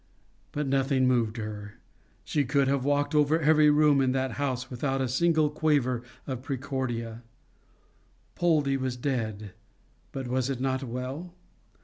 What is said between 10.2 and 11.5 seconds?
was it not well?